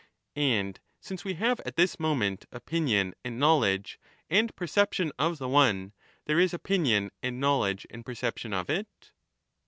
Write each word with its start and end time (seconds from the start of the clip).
And 0.35 0.79
since 0.99 1.23
we 1.23 1.35
have 1.35 1.59
at 1.59 1.75
this 1.75 1.99
moment 1.99 2.47
opinion 2.51 3.13
and 3.23 3.37
knowledge 3.37 3.99
and 4.31 4.51
perception 4.55 5.11
of 5.19 5.37
the 5.37 5.47
one, 5.47 5.93
there 6.25 6.39
is 6.39 6.55
opinion 6.55 7.11
and 7.21 7.39
knowledge 7.39 7.85
and 7.91 8.03
perception 8.03 8.51
of 8.51 8.67
it 8.67 9.11